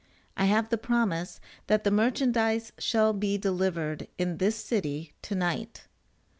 [0.35, 5.85] I have the promise that the merchandize shall be delivered in this city to night.